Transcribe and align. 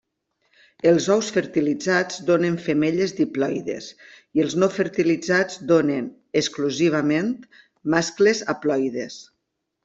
Els 0.91 1.07
ous 1.15 1.27
fertilitzats 1.33 2.15
donen 2.29 2.55
femelles 2.67 3.13
diploides 3.19 3.89
i 4.39 4.43
els 4.45 4.55
no 4.63 4.71
fertilitzats 4.79 5.61
donen, 5.73 6.09
exclusivament, 6.43 7.31
mascles 7.97 8.43
haploides. 8.55 9.21